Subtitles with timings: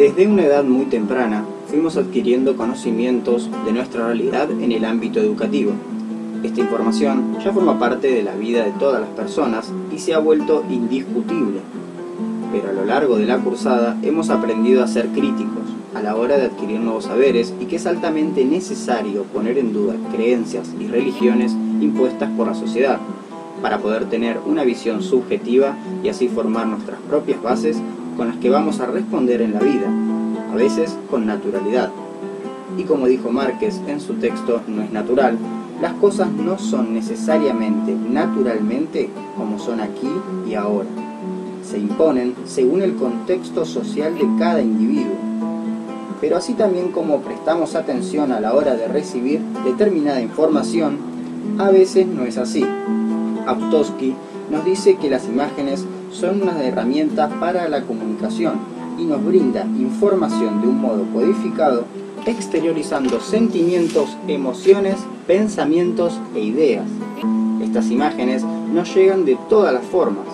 [0.00, 5.72] Desde una edad muy temprana fuimos adquiriendo conocimientos de nuestra realidad en el ámbito educativo.
[6.42, 10.18] Esta información ya forma parte de la vida de todas las personas y se ha
[10.18, 11.60] vuelto indiscutible.
[12.50, 15.64] Pero a lo largo de la cursada hemos aprendido a ser críticos
[15.94, 19.96] a la hora de adquirir nuevos saberes y que es altamente necesario poner en duda
[20.14, 22.98] creencias y religiones impuestas por la sociedad
[23.60, 27.76] para poder tener una visión subjetiva y así formar nuestras propias bases
[28.20, 29.88] con las que vamos a responder en la vida,
[30.52, 31.90] a veces con naturalidad.
[32.76, 35.38] Y como dijo Márquez en su texto No es natural,
[35.80, 40.10] las cosas no son necesariamente naturalmente como son aquí
[40.46, 40.90] y ahora.
[41.64, 45.16] Se imponen según el contexto social de cada individuo.
[46.20, 50.98] Pero así también como prestamos atención a la hora de recibir determinada información,
[51.56, 52.66] a veces no es así.
[53.46, 54.14] Aptosky
[54.50, 58.54] nos dice que las imágenes son unas herramientas para la comunicación
[58.98, 61.84] y nos brinda información de un modo codificado,
[62.26, 66.86] exteriorizando sentimientos, emociones, pensamientos e ideas.
[67.62, 70.26] Estas imágenes nos llegan de todas las formas.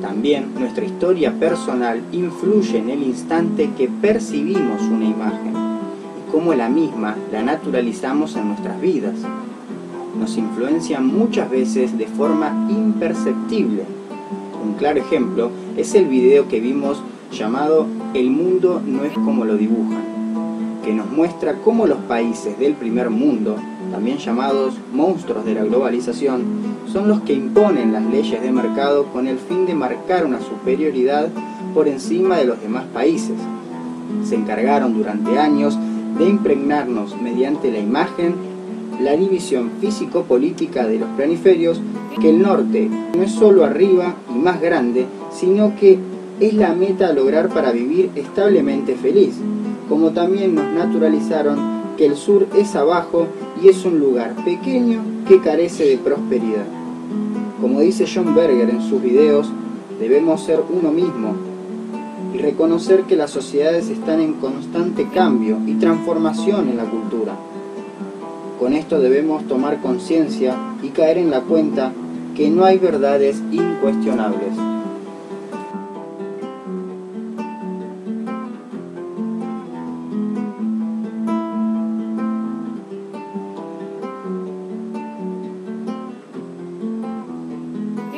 [0.00, 6.68] También nuestra historia personal influye en el instante que percibimos una imagen y cómo la
[6.68, 9.16] misma la naturalizamos en nuestras vidas.
[10.18, 13.84] Nos influencia muchas veces de forma imperceptible
[14.62, 19.56] un claro ejemplo es el video que vimos llamado El mundo no es como lo
[19.56, 20.02] dibujan,
[20.84, 23.56] que nos muestra cómo los países del primer mundo,
[23.90, 26.42] también llamados monstruos de la globalización,
[26.92, 31.28] son los que imponen las leyes de mercado con el fin de marcar una superioridad
[31.74, 33.36] por encima de los demás países.
[34.24, 35.78] Se encargaron durante años
[36.18, 38.34] de impregnarnos mediante la imagen
[39.00, 41.80] la división físico-política de los planiferios,
[42.20, 45.98] que el norte no es solo arriba y más grande, sino que
[46.40, 49.34] es la meta a lograr para vivir establemente feliz,
[49.88, 53.26] como también nos naturalizaron que el sur es abajo
[53.62, 56.66] y es un lugar pequeño que carece de prosperidad.
[57.60, 59.48] Como dice John Berger en sus videos,
[60.00, 61.34] debemos ser uno mismo
[62.34, 67.36] y reconocer que las sociedades están en constante cambio y transformación en la cultura
[68.62, 71.92] con esto debemos tomar conciencia y caer en la cuenta
[72.34, 74.71] que no hay verdades incuestionables.